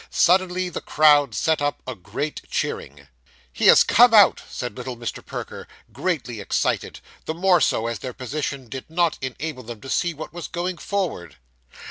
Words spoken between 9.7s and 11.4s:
to see what was going forward.